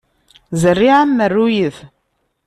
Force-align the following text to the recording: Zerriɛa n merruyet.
Zerriɛa 0.61 1.01
n 1.03 1.09
merruyet. 1.13 1.77